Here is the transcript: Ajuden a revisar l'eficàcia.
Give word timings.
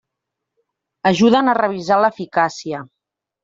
Ajuden 1.11 1.53
a 1.53 1.57
revisar 1.61 2.01
l'eficàcia. 2.03 2.85